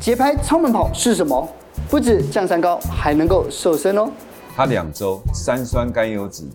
[0.00, 1.48] 节拍超慢跑是什么？
[1.90, 4.08] 不止降三高，还能够瘦身哦。
[4.58, 6.46] 它两周三酸甘油酯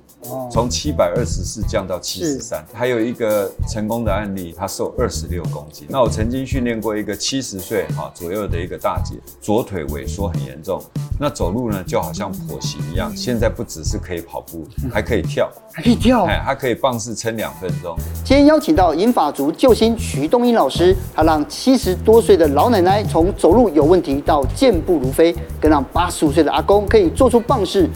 [0.52, 5.88] 从七百二十四降到七十三，还有一个成功的案例，他瘦二十六公斤。
[5.90, 10.82] 那我曾经训练过一个七十岁哈左右的一个大姐，左腿萎缩很严重，
[11.18, 13.16] 那走路呢就好像跛行一样。
[13.16, 17.96] 现在不只是可以跑步，还可以跳，还可以跳，哎，还可以棒式撑两分钟。
[18.26, 27.90] 今天邀请到银发族救星徐东英老师，他让七十多岁的老奶奶从走路有问题到健步如飞，更让八十五岁的阿公可以做出棒式。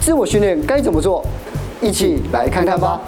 [0.00, 1.24] 自我训练该怎么做？
[1.82, 3.00] 一起来看看吧。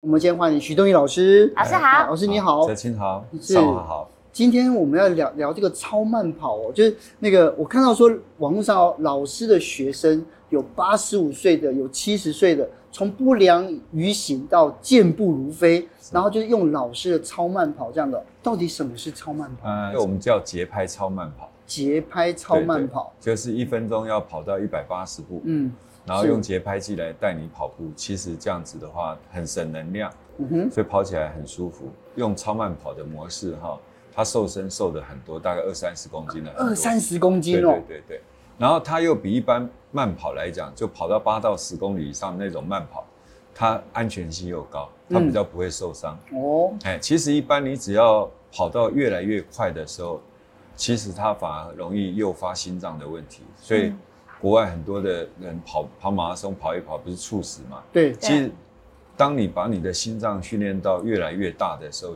[0.00, 1.52] 我们今天欢迎徐东义老师。
[1.54, 2.66] 老师好，老师你好。
[2.66, 4.10] 小青好，上午好。
[4.32, 18.24] 今天我们要聊聊这个超慢跑哦，就是那个我看到说网络上老师的学生有八十五岁的，有七十岁的，从不良于行到健步如飞，然后就是用老师的超慢跑这样的。
[18.42, 19.68] 到底什么是超慢跑？
[19.68, 21.49] 呃，我们叫节拍超慢跑。
[21.70, 25.72] 节拍超慢跑，对对，就是一分钟要跑到一百八十步，嗯，
[26.04, 31.84] 然后用节拍器来带你跑步，其实这样子的话很省能量，嗯哼，所以跑起来很舒服。
[32.16, 33.78] 用超慢跑的模式哈，
[34.12, 38.20] 它瘦身瘦的很多，大概二三十公斤的，二三十公斤哦，对对对对。
[38.58, 43.06] 然后它又比一般慢跑来讲，就跑到八到十公里以上那种慢跑，
[43.54, 46.18] 它安全性又高，它比较不会受伤。
[46.32, 50.20] 哦，哎，其实一般你只要跑到越来越快的时候。
[50.80, 53.92] 其实它反而容易诱发心脏的问题，所以
[54.40, 57.82] 国外很多的人跑跑马拉松跑一跑不是猝死嘛？
[57.92, 58.14] 对。
[58.14, 58.50] 其实，
[59.14, 62.14] 当你把你的心脏训练到越来越大的时候，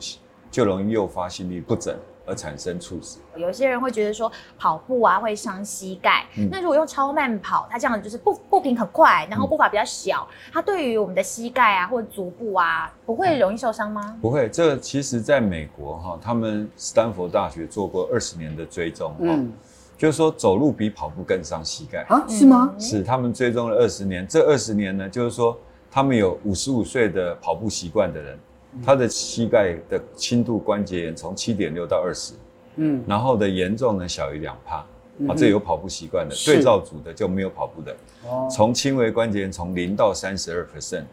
[0.51, 1.95] 就容易诱发心律不整
[2.27, 3.19] 而产生猝死。
[3.37, 14.03] 有些人会觉得说跑步啊会伤膝盖，嗯、那如果用超慢跑，它这样就是步步频很快，然后步伐比较小，嗯、它对于我们的膝盖啊或者足部啊不会容易受伤吗？
[14.07, 19.53] 嗯、不会，这其实在美国哈，他们斯坦福大学做过二十年的追踪，嗯，
[19.99, 22.25] 就是说走路比跑步更伤膝盖啊？
[22.29, 22.75] 是吗？
[22.79, 25.59] 是，他们追踪了二十年，这二十年呢，就是说
[25.91, 28.39] 他们有五十五岁的跑步习惯的人。
[28.83, 32.33] 他的膝盖的轻度关节炎从七点六到二十，
[32.77, 34.85] 嗯，然后的严重呢小于两趴，
[35.19, 41.05] 嗯、啊，这有跑步习惯的，对照组的就没有跑步的，哦，从轻微关节炎从零到三十二 percent，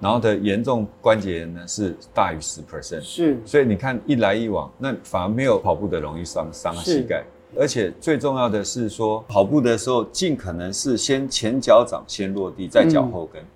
[0.00, 7.22] 然后的严重关节炎呢是大于十 percent，是，所以你看一来一往，那反而没有跑步的容易伤伤膝盖，
[7.58, 13.46] 而且最重要的是说跑步的时候尽可能是先前脚掌先落地，再脚后跟，嗯、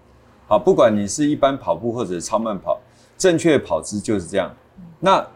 [0.48, 2.78] 好，不管你是一般跑步或者超慢跑。
[3.16, 4.54] 正确的跑姿就是这样。
[5.00, 5.26] 那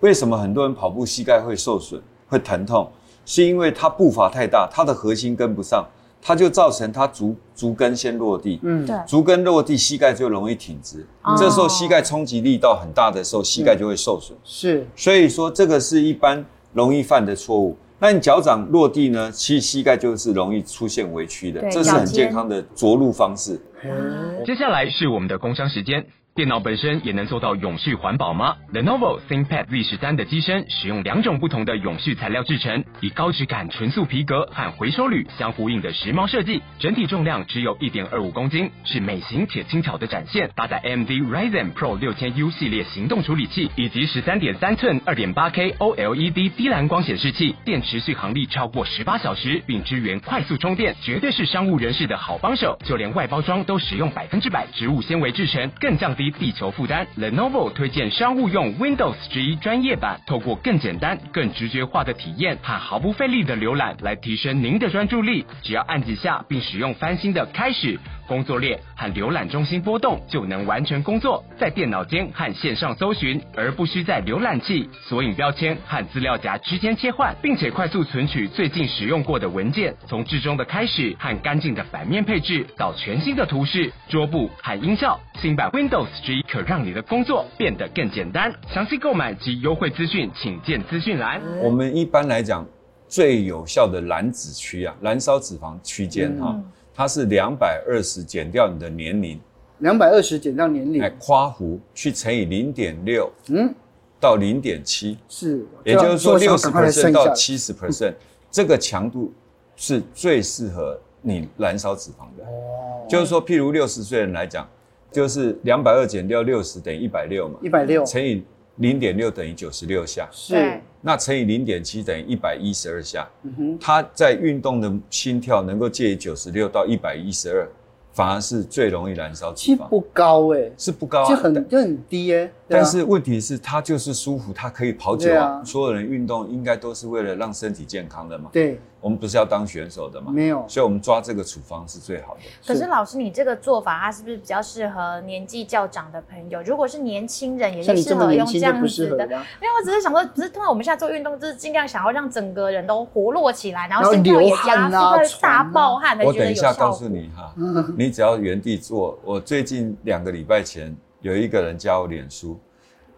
[0.00, 2.90] 为什么很多人跑步膝盖会受损、会疼痛？
[3.24, 5.86] 是因为他步伐太大，他的核心跟不上，
[6.20, 8.58] 他就造成他足足跟先落地。
[8.64, 8.96] 嗯，对。
[9.06, 11.06] 足跟落地，膝盖就容易挺直。
[11.22, 14.36] 哦、这时候膝盖冲击力道很大的时候，膝盖就会受损。
[14.42, 14.84] 是。
[14.96, 17.76] 所以说这个是一般容易犯的错误。
[18.00, 19.30] 那你脚掌落地呢？
[19.30, 23.60] 其实膝盖就是容易出现微曲的，这是很健康的着陆方式。
[23.84, 26.04] 嗯、接下来是我们的工伤时间。
[26.34, 40.50] 电脑本身也能做到永续环保吗？Lenovo ThinkPad Z 十三的机身使用两种不同的永续材料制成，以高质感纯素皮革和回收铝相呼应的时髦设计，整体重量只有一点二五公斤，是美型且轻巧的展现。
[40.54, 52.78] 搭载 AMD Ryzen Pro 六千 U 系列行动处理器以及十三点三寸二点八 K OLED 低蓝光显示器，电池续航力超过十八小时，并支援快速充电，绝对是商务人士的好帮手。
[52.86, 56.21] 就连外包装都使用百分之百植物纤维制成，更降低。
[56.30, 65.44] 地球负担，Lenovo 推荐商务用 Windows 十一专业版，透过更简单、更直觉化的体验和毫不费力的浏览，来提升您的专注力。
[65.62, 67.98] 只要按几下，并使用翻新的开始。
[68.26, 79.94] 工作列和浏览中心波动就能完成工作，在电脑间和线上搜寻，而不需在浏览器、索引标签和资料夹之间切换，并且快速存取最近使用过的文件。
[80.06, 88.54] 从至中的开始和干净的版面配置，到全新的图示、桌布和音效，新版 Windows 十一可让你的工作变得更简单。
[88.68, 91.40] 详细购买及优惠资讯，请见资讯栏。
[91.62, 92.66] 我们一般来讲，
[93.08, 96.52] 最有效的燃脂区啊，燃烧脂肪区间哈。
[96.54, 99.40] 嗯它是两百二十减掉你的年龄，
[99.78, 103.74] 两百二十减掉年龄，来括弧去乘以零点六，嗯，
[104.20, 108.14] 到零点七，是，也就是说六十 percent 到七十 percent，
[108.50, 109.32] 这个强度
[109.74, 112.44] 是最适合你燃烧脂肪的。
[112.44, 114.68] 哦，就是说，譬如六十岁人来讲，
[115.10, 118.04] 就是两百二减掉六十等于一百六嘛，一百六。
[118.04, 118.44] 乘以
[118.76, 120.80] 零点六等于九十六下，是。
[121.04, 127.68] 那乘以零点七等于一百一十二下，嗯哼，他在运动的心跳能够介于九十六到一百一十二，
[128.12, 129.56] 反而是最容易燃烧脂肪。
[129.56, 135.44] 其实不高哎、欸，是不高、啊，就很就很低哎、欸，但是问题是，它就是舒服，它可以跑久啊。
[135.44, 138.50] 啊所有人运动应该都是为了让身体健康的嘛。
[138.52, 138.80] 对。
[139.00, 140.30] 我们不是要当选手的嘛？
[140.30, 142.40] 没有，所以我们抓这个处方是最好的。
[142.64, 146.62] 可是老师，你这个做法，它是不是比较适合年纪较长的朋友？
[146.62, 149.26] 如果是年轻人，也是适合用这样子的。
[149.26, 156.24] 没有，我只是想说，只是通常我们现在做运动，就是尽量想要让整个人都活络起来，然后心跳也加速，会大爆汗的。
[156.24, 157.52] 我等一下告诉你哈，
[157.98, 159.18] 你只要原地做。
[159.24, 162.60] 我最近两个礼拜前有一个人加我脸书，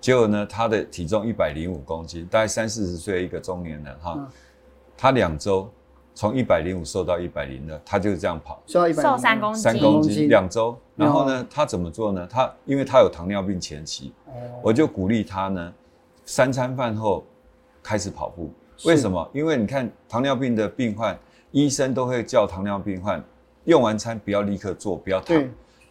[0.00, 4.30] 结果呢，他的体重一百零五公斤，大概三四十岁一个中年人哈，
[4.96, 5.68] 他两周。
[6.16, 10.78] 从一百零五瘦到一百零二，他就是这样跑，瘦三公斤，三公斤两周。
[10.94, 12.24] 然后呢，他怎么做呢？
[12.30, 14.12] 他因为他有糖尿病前期，
[14.62, 15.74] 我就鼓励他呢，
[16.24, 17.26] 三餐饭后
[17.82, 18.48] 开始跑步。
[18.84, 19.28] 为什么？
[19.34, 21.18] 因为你看糖尿病的病患，
[21.50, 23.20] 医生都会叫糖尿病患
[23.64, 25.36] 用完餐不要立刻坐，不要躺。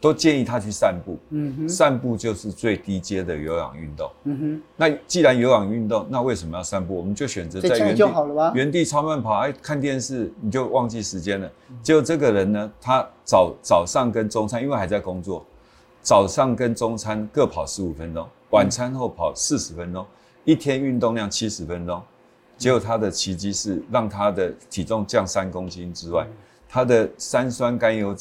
[0.03, 4.61] 都建议他去散步，嗯哼，散步就是最低阶的有氧运动，嗯哼。
[4.75, 6.93] 那既然有氧运动，那为什么要散步？
[6.93, 8.03] 我们就选择在原地
[8.53, 11.49] 原地超慢跑，哎，看电视你就忘记时间了。
[11.81, 15.45] 结果这个人呢，他早早上跟中餐，因为还在工作，
[16.01, 20.05] 早上跟中餐各跑十五分钟，晚餐后跑四十分钟，
[20.43, 22.03] 一天运动量七十分钟。
[22.57, 26.27] 结果他的奇迹是让他的体重降三公斤之外，
[26.67, 28.13] 他的三酸甘油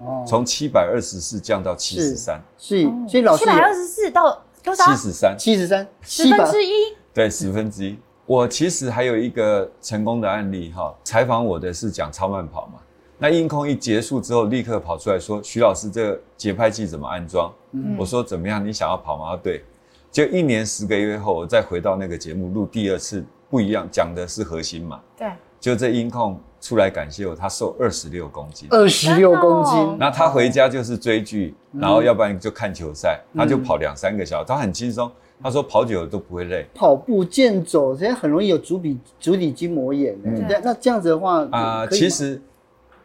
[0.00, 0.26] 酯。
[0.26, 4.84] 从七百二十四降到七十三，是，所以老师七百二十四到多少？
[4.84, 6.70] 七十三，七十三，十分之一。
[7.12, 7.98] 对，十分之一。
[8.26, 12.74] 我其实还有一个成功的案例哈，采访我的是讲超慢跑嘛。
[13.18, 18.64] 那音控一结束之后，立刻跑出来说：“徐老师，这个节拍器怎么安装？”嗯、我说：“怎么样？
[18.64, 19.64] 你想要跑吗？”对。
[20.12, 25.00] 就一年十个月后，我再回到那个节目录第二次，不一样，讲的是核心嘛。
[25.16, 25.28] 对。
[25.58, 26.40] 就这音控。
[26.60, 29.96] 出来感谢我，他瘦二十六公斤，二十六公斤。
[29.98, 35.10] 那他回家就是追剧，然后要不然就看球赛，他就跑两三个小时，他很轻松。
[35.40, 36.66] 他说跑久了都不会累。
[36.74, 40.18] 跑步健走，现在很容易有足底足底筋膜炎。
[40.24, 42.42] 那那这样子的话啊，其实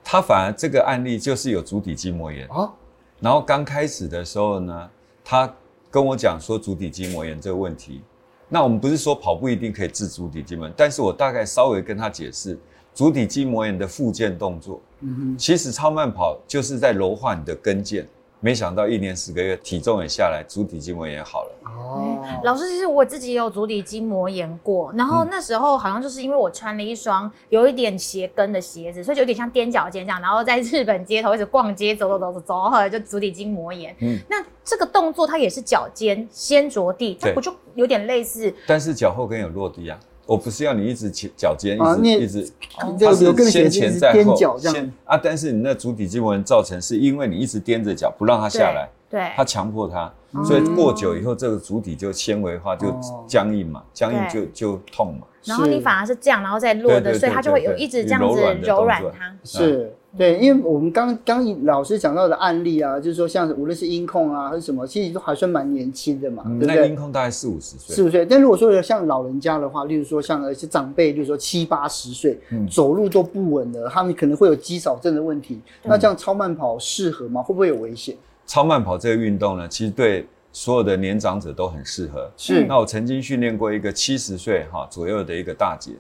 [0.04, 2.74] 他反而这个案例就是有足底筋膜炎啊。
[3.20, 4.90] 然后刚开始的时候呢，
[5.24, 5.48] 他
[5.92, 8.02] 跟我讲说足底筋膜炎这个问题。
[8.50, 12.58] 那我们不是说跑步一定可以治足底筋膜炎，但是我大概稍微跟他解释。
[12.94, 18.06] 足底筋膜炎的复健动作，嗯哼，其实超慢跑就是在柔化你的跟腱。
[18.40, 21.52] 没想到一年十个月，体重也下来，足底筋膜炎好了。
[21.64, 33.96] 哦，老师，其实我自己也有足底筋膜炎过，然后那时候好像就是因为我穿了一双有一点鞋跟的鞋子，所以就有点像踮脚尖这样，然后在日本街头一直逛街，走走走走走，后来就足底筋膜炎。
[34.02, 38.54] 嗯，那这个动作它也是脚尖先着地，它不就有点类似？
[38.68, 39.98] 但是脚后跟有落地啊。
[40.26, 42.52] 我不是要你一直脚尖一直一直，
[43.00, 50.12] 它是先前在后，先啊，但是你那足底筋膜炎造成是因为你一直踮着脚不让它下来，对，它强迫它，
[50.46, 52.94] 所以过久以后这个足底就纤维化就
[53.28, 55.28] 僵硬嘛，僵硬就就痛嘛。
[55.46, 59.36] 然后你反而是这样，然后再落的，所以它就会有一直这样子柔软它。
[59.44, 59.94] 是。
[60.16, 66.88] 对，因为我们刚刚老师讲到的案例啊，就是说像无论是音控啊还是什么，其实都还算蛮年轻的嘛，嗯、对不对？
[66.88, 68.24] 音控大概四五十岁，四五岁。
[68.24, 75.60] 但如果说像老人家的话，例如说像一些长辈，例如说七八十岁，嗯、走路都不稳了，他们可能会有肌少症的问题。
[75.82, 77.42] 对那这样超慢跑适合吗？
[77.42, 78.16] 会不会有危险？
[78.46, 82.30] 超慢跑这个运动呢，其实对所有的年长者都很适合。
[82.38, 82.66] 是。
[82.66, 85.94] 那我曾经训练过一个七十岁哈左右的一个大姐，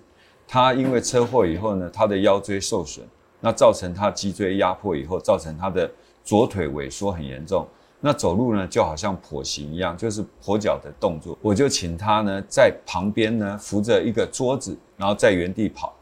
[0.47, 3.03] 她因为车祸以后呢，她的腰椎受损。
[3.45, 5.91] 那造成他脊椎压迫以后，造成他的
[6.23, 7.67] 左腿萎缩很严重。
[7.99, 11.37] 那走路呢，就好像跛行一样，就是跛脚的动作。
[11.41, 15.93] 我就请他呢，在旁边呢扶着一个桌子，然后在原地跑。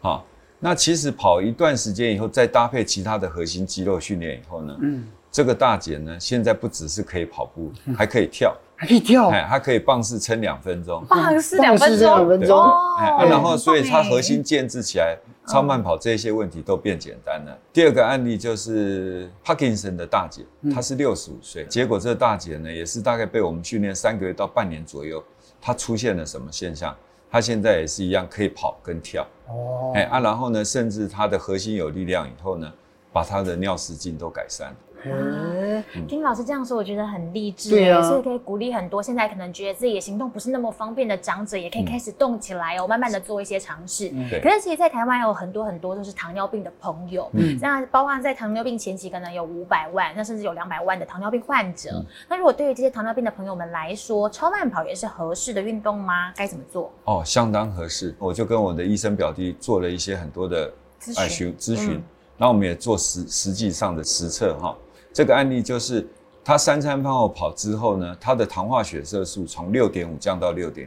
[0.00, 0.24] 好，
[0.58, 8.56] 那其实跑一段时间以后，再搭配其他的核心肌肉训练以后呢，嗯，这个大姐呢，现在不只是可以跑步， 还可以跳。
[8.76, 12.62] 还可以跳，哎，它可以棒式撑两分钟，棒式两分钟，两分钟，
[12.98, 15.16] 哎，然后所以它核心建制起来，
[15.48, 17.58] 超慢跑这些问题都变简单了。
[17.72, 20.42] 第二个案例就是帕金森的大姐，
[20.74, 25.24] 她是六十五岁，结果这个大姐呢，也是大概被我们训练三个月到半年左右，
[25.58, 26.94] 她出现了什么现象？
[27.30, 32.70] 她现在也是一样可以跑跟跳，哦，哎啊，然后呢，甚至她的核心有力量以后呢，
[33.10, 34.76] 把她的尿失禁都改善了。
[35.12, 44.10] 嗯，听老师这样说，我觉得很励志，对啊，所以可以鼓励很多现在可能觉得自己的行动不是那么方便的长者，也可以开始动起来哦，慢慢的做一些尝试。
[44.12, 44.28] 嗯。
[44.42, 52.04] 可是其实，在台湾有很多很多都是糖尿病的朋友，嗯，那包括在糖尿病前期可能有五百万，那甚至有两百万的糖尿病患者。
[52.28, 56.32] 那如果对于这些糖尿病的朋友们来说，超慢跑也是合适的运动吗？
[56.36, 56.92] 该怎么做？
[57.04, 58.14] 哦，相当合适。
[58.18, 62.02] 我就跟我的医生表弟做了一些很多的咨询咨询，
[62.36, 64.76] 然后我们也做实实际上的实测哈。
[65.16, 66.06] 这个案例就是
[66.44, 70.86] 他三餐饭后跑之后呢，他的糖化血色素从六点五降到六点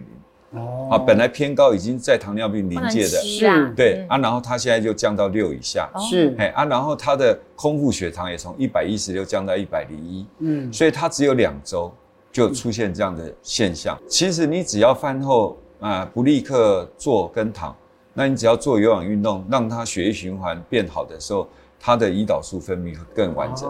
[0.51, 11.91] 零，哦，啊，本来偏高，已经在糖尿病临界的，是，对、嗯、啊，然后他现在就降到六以下，是，哎啊，然后他的空腹血糖也从一百一十六降到一百零一，嗯，所以他只有两周
[12.31, 13.97] 就出现这样的现象。
[13.99, 17.75] 嗯、其实你只要饭后啊、呃、不立刻做跟糖，
[18.13, 21.47] 那你只要做有氧运动，让他血液循环变好的时候。
[21.79, 23.69] 它的胰岛素分泌会更完整。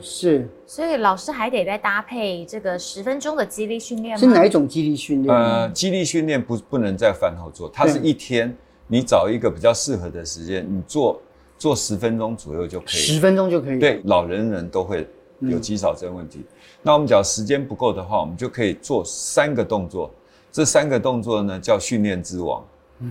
[0.00, 0.48] 是。
[0.66, 4.18] 所以老师还得再搭配这个十分钟的肌力训练吗？
[4.18, 5.36] 是哪一种肌力训练？
[5.36, 11.20] 呃，肌力训练不不能在饭后做，它是一天你找一个比较适合的时间，你做
[11.58, 13.00] 做十分钟左右就可以。
[13.00, 13.78] 十分钟就可以。
[13.78, 15.06] 对，老人人都会
[15.40, 16.38] 有肌少症问题。
[16.38, 16.46] 嗯。
[16.82, 20.10] 那我们讲时间不够的话，我们就可以做三个动作。
[20.52, 22.64] 这三个动作呢，叫训练之王。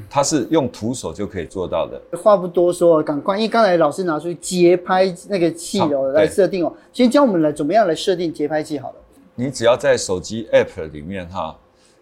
[0.10, 2.18] 它是用徒手就可以做到的。
[2.18, 8.96] 话不多说，赶快，因为刚才老师拿出节拍那个器哦来设定哦，先教我们来怎么样来设定节拍器好了。
[9.36, 11.56] 你只要在手机 App 里面哈，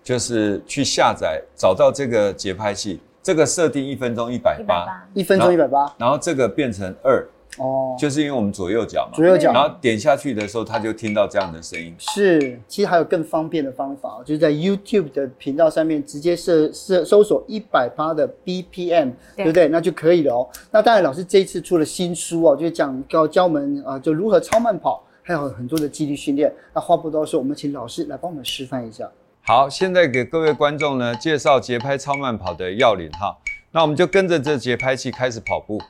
[0.04, 7.26] 就是去下载，找到这个节拍器，这个设定一分钟一百八，一分钟一百八，然后这个变成二。
[7.58, 11.96] 哦，就是因为我们左右脚嘛，左右脚，然后点下去的时候，他就听到这样的声音。
[11.98, 19.68] 是，其实还有更方便的方法，就是在 YouTube 的频道上面直接设设搜索一百八的 BPM，对，对不对？
[19.70, 20.50] 那就可以了哦。
[20.72, 26.54] 那当然，老师这一次出了新书哦，就是讲教教我们啊，就如何超慢跑，还有很多的肌力训练。
[26.74, 29.10] 那话不多说，我们请老师来帮我们示范一下。
[29.42, 33.36] 好，现在给各位观众呢介绍节拍超慢跑的要领哈。
[33.72, 35.82] 那我们就跟着这节拍器开始跑步。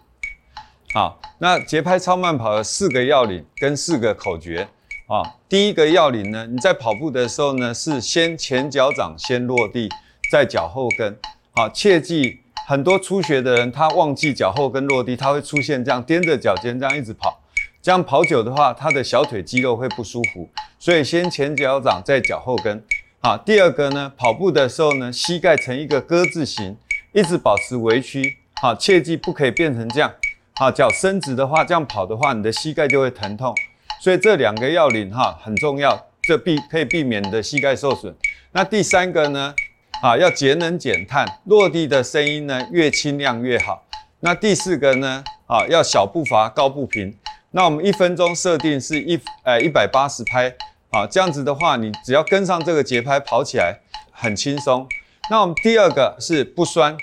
[0.93, 4.67] 好，那节拍超慢跑的四个要领跟四个口诀
[5.07, 5.35] 啊。
[5.49, 9.89] 第一个要领呢，你在跑步的时候呢，是先前脚掌先落地，
[10.31, 11.15] 再脚后跟。
[11.53, 17.41] 好，切记很多初学的人他忘记脚后跟落地，他会出现这样踮着脚尖这样一直跑，
[17.81, 20.49] 这样跑久的话，他的小腿肌肉会不舒服。
[20.79, 22.81] 所以先前脚掌再脚后跟。
[23.19, 26.77] 好，第二个呢，跑步的时候呢，膝盖呈一个鸽字形，
[27.11, 28.37] 一直保持微曲。
[28.61, 30.11] 好，切记不可以变成这样。
[30.59, 33.53] 啊，脚伸直的话，这样跑的话，你的膝盖就会疼痛，
[34.01, 38.15] 所以这两个要领哈很重要，这避可以避免你的膝盖受损。
[38.53, 39.53] 那第三个呢，
[40.01, 43.85] 啊，要节能减碳，落地的声音呢越清亮越好。
[44.21, 47.15] 那第四个呢，啊，要小步伐高步频。
[47.51, 50.51] 那我们一分钟设定是一呃一百八十拍，
[50.89, 53.79] 啊，这样子的话，你只要跟上这个节拍跑起来
[54.11, 54.87] 很轻松。
[55.29, 56.97] 那我们第二个是不酸、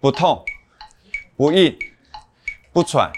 [0.00, 0.42] 不痛、
[1.36, 1.76] 不硬。
[2.74, 3.12] 不喘，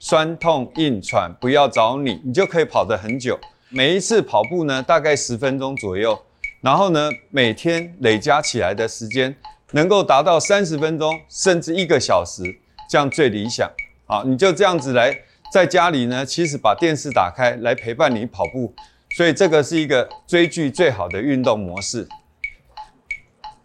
[0.00, 3.38] 酸痛硬喘不要找你，你就可以跑得很久。
[3.68, 6.20] 每一次跑步呢，大概十分钟左右。
[6.60, 9.32] 然后呢，每天累加起来的时间
[9.70, 12.42] 能够达到三十分钟，甚至一个小时，
[12.90, 13.70] 这样最理想。
[14.04, 15.16] 好，你就这样子来，
[15.52, 18.74] 在家里呢，其实把电视打开来陪伴你跑步，
[19.16, 22.08] 所以这个是一个追剧最好的运动模式。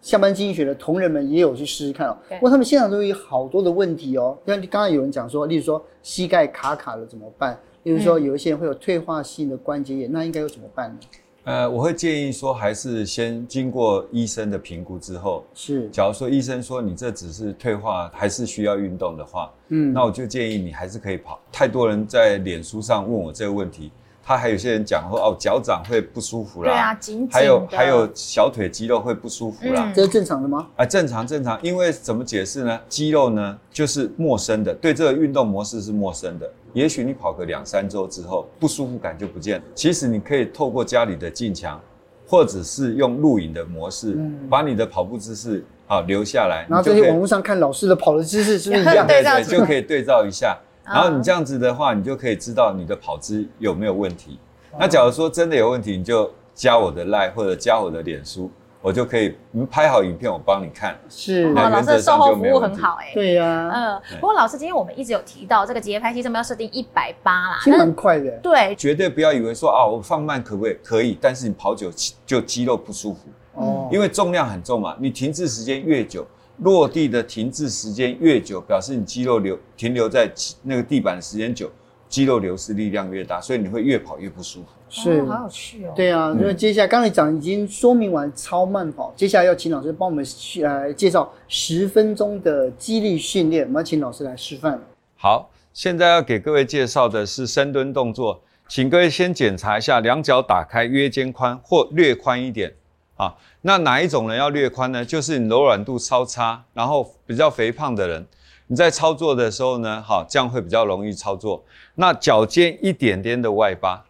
[0.02, 4.38] 下班经济学的同仁们也有去试试看哦，不过他们现场都有好多的问题哦。
[4.48, 7.58] 像刚刚有人讲说，例如说膝盖卡卡了怎么办？
[7.84, 11.00] 例如说有一些人会有退化性的关节炎，那应该要怎么办呢？
[11.44, 15.90] 呃，我会建议说，还是先经过医生的评估之后，是。
[15.90, 21.40] 假如说医生说你这只是退化，还是需要运动的话，嗯，那我就建议你还是可以跑。
[21.52, 23.92] 太多人在脸书上问我这个问题。
[24.32, 30.60] 他还有些人讲说哦，脚掌会不舒服啦，对啊，紧紧，还有还有小腿肌肉会不舒服啦，嗯、这是正常的吗？
[30.76, 32.80] 啊、呃，正常正常，因为怎么解释呢？
[32.88, 36.50] 肌肉呢就是陌生的，对这个运动模式是陌生的。
[36.72, 39.64] 也许你跑个两三周之后，不舒服感就不见了。
[39.76, 41.78] 其实你可以透过家里的镜墙，
[42.26, 46.66] 或者是用录影的模式，嗯、把你的跑步姿势啊留下来。
[46.70, 49.06] 然后这些网络上看老师的跑的姿势是不是一样？
[49.08, 50.58] 对对，就可以对照一下。
[50.94, 54.40] 然后你这样子的话，你就可以知道你的跑姿有没有问题。
[54.78, 58.50] 那假如说真的有问题，你就加我的 Line 或者加我的脸书，
[58.82, 60.98] 我就可以，你拍好影片，我帮你看。
[61.10, 63.14] 是，哦，老师的售后服务很好哎、欸。
[63.14, 64.02] 对呀、啊。
[64.10, 68.32] 嗯，不过老师今天我们一直有提到这个节拍器，这么要设定一百八啦，其实蛮快的。
[68.40, 70.78] 对，绝对不要以为说啊，我放慢可不可以？
[70.84, 71.92] 可以，但是你跑久
[72.26, 73.20] 就肌肉不舒服。
[73.54, 73.90] 哦。
[73.92, 76.26] 因为重量很重嘛，你停滞时间越久，
[76.58, 80.32] 落地的停滞时间越久，表示你肌肉留停留在
[80.64, 81.72] 那个地板的时间久。
[82.10, 84.68] 肌肉流失力量越大，所以你会越跑越不舒服。
[84.90, 85.94] 是，哦、好有趣哦。
[85.96, 94.78] 对啊，因为接下来刚才讲已经说明完超慢跑，接下来要请老师帮我们去来介绍十分钟的肌力训练，我们要请老师来示范。
[95.16, 102.74] 好，现在要给各位介绍的是深蹲动作，请各位先检查一下，两脚打开约肩宽或略宽一点
[103.22, 103.36] 啊。
[103.62, 105.06] 那哪一种人要略宽呢？
[105.06, 108.26] 就是你柔软度超差，然后比较肥胖的人。
[108.68, 111.64] 你在操作的时候呢，好，这样会比较容易操作。
[111.96, 114.06] 那脚尖一点点的外八，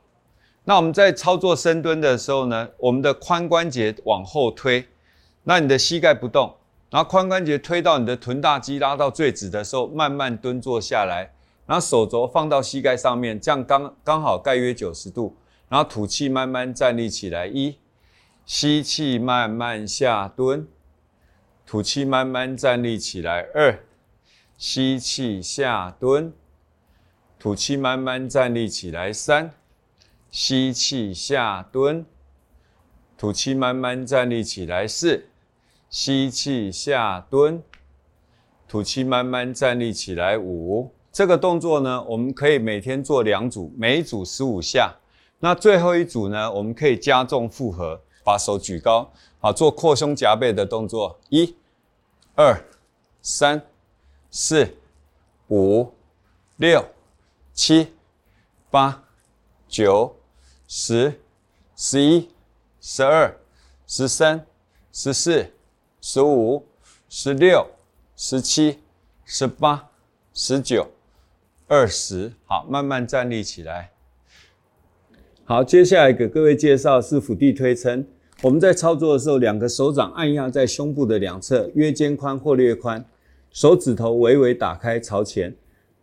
[0.65, 4.87] 那我们在操作深蹲的时候呢，我们的髋关节往后推，
[5.45, 6.53] 那你的膝盖不动，
[6.91, 11.33] 然后髋关节推到你的臀大肌拉到最直的时候，慢慢蹲坐下来，
[11.65, 15.35] 然后手肘放到膝盖上面，这样刚刚好盖约九十度，
[15.67, 17.75] 然后吐气慢慢站立起来，一，
[18.45, 20.67] 吸气慢慢下蹲，
[21.65, 23.79] 吐气慢慢站立起来，二，
[24.57, 26.33] 吸气下蹲，
[27.39, 29.51] 吐气慢慢站立起来，三。
[30.33, 32.05] 吸气下蹲，
[33.17, 34.87] 吐气慢慢站立起来。
[34.87, 35.25] 四，
[35.89, 37.61] 吸气下蹲，
[38.65, 40.37] 吐气慢慢站立起来。
[40.37, 44.95] 五，这个动作呢，我们可以每天做两组，每一组十五下。
[45.39, 51.19] 那最后一组呢，我们可以加重负荷，把手举高，啊，做扩胸夹背的动作。
[51.29, 51.55] 一、
[52.35, 52.59] 二、
[53.21, 53.61] 三、
[54.29, 54.77] 四、
[55.49, 55.93] 五、
[56.57, 56.85] 六、
[57.53, 57.93] 七、
[58.69, 59.03] 八、
[59.67, 60.15] 九。
[60.73, 61.19] 十、
[61.75, 62.29] 十一、
[62.79, 63.37] 十二、
[63.85, 64.47] 十三、
[64.93, 65.53] 十四、
[65.99, 66.65] 十五、
[67.09, 67.67] 十六、
[68.15, 68.79] 十七、
[69.25, 69.89] 十八、
[70.33, 70.89] 十九、
[71.67, 72.31] 二十。
[72.45, 73.91] 好，慢慢站立起来。
[75.43, 78.05] 好，接下来给各位介绍是腹地推撑。
[78.41, 83.03] 我们在操作的时候，两个手掌按压在胸部的两侧，约肩宽或略宽，
[83.51, 85.53] 手指头微微打开朝前，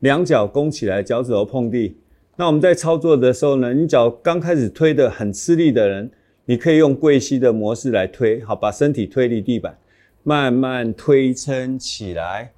[0.00, 1.96] 两脚弓起来，脚趾头碰地。
[2.36, 6.10] 那我们在操作的时候呢，你脚刚开始推得很吃力的人，
[6.44, 9.78] 你可以用跪膝的模式来推，好，把身体推离地板，
[10.24, 12.52] 慢慢推撑起来，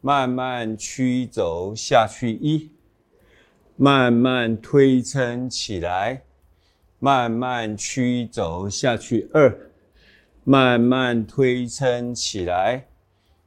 [0.00, 2.70] 慢慢曲肘下去一，
[3.76, 6.22] 慢慢推撑起来，
[7.00, 9.52] 慢慢曲肘下去二，
[10.44, 12.86] 慢慢推撑起来，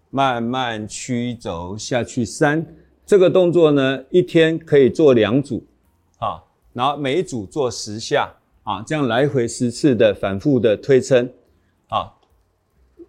[0.09, 2.65] 慢慢曲肘下去三。
[3.05, 5.65] 这个动作呢，一天可以做两组，
[6.17, 6.43] 啊，
[6.73, 11.31] 然后每一组做十下，啊，这样来回十次的反复的推撑，
[11.87, 12.15] 啊。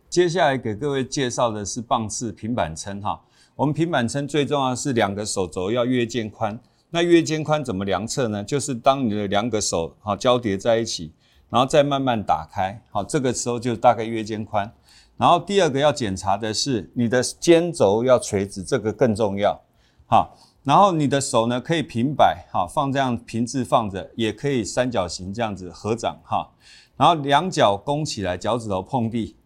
[0.08, 3.20] 接下来给各位介绍的是棒式平板撑，哈。
[3.56, 6.58] 我们平板撑最重要是两个手肘要约肩宽，
[6.90, 8.42] 那约肩宽怎么量测呢？
[8.42, 11.12] 就是当你的两个手好交叠在一起，
[11.50, 14.72] 然后再慢慢打开，好，这个时候就大概约肩宽。
[15.18, 19.60] 然后第二个要检查的是你的肩轴要垂直，这个更重要。
[20.06, 26.48] 好，然后你的手呢可以平摆，好，放这样平置放着，也可以三角形这样子合掌，哈，
[26.96, 29.36] 然后两脚弓起来，脚趾头碰地，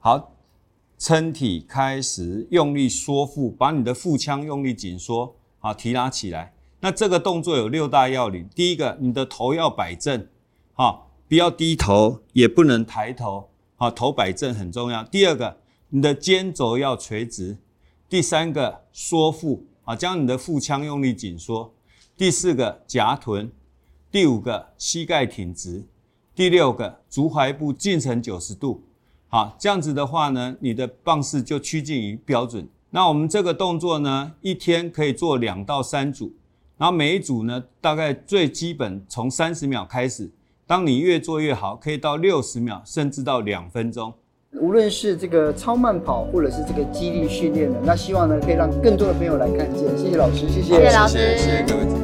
[0.00, 0.32] 好，
[0.98, 6.53] 撑体开始，用力缩腹，把你的腹腔用力紧缩，好，提拉起来。
[6.84, 10.26] 那这个动作有六大要领，第一个，你的头要摆正，
[10.74, 15.02] 好，不要低头，也不能抬头，好，头摆正很重要。
[15.02, 15.56] 第二个，
[15.88, 17.56] 你的肩轴要垂直。
[18.06, 19.64] 第三个，缩腹。
[19.84, 21.72] 啊，将你的腹腔用力紧缩。
[22.18, 23.50] 第四个夹臀，
[24.10, 25.86] 第五个膝盖挺直，
[26.34, 28.82] 第六个足踝部进成九十度。
[29.28, 32.68] 好，这样子的话呢，你的棒式就趋近于标准。
[32.90, 36.34] 那我们这个动作呢，一天可以做两到三组，
[36.84, 40.30] 然后每一组呢，大概最基本从三十秒开始。
[40.66, 44.12] 当你越做越好，可以到六十秒，甚至到两分钟。
[44.60, 49.96] 无论是这个超慢跑，或者是这个肌力训练的，那希望呢可以让更多的朋友来看见。
[49.96, 52.03] 谢谢老师，谢谢，谢谢老师，谢谢各位。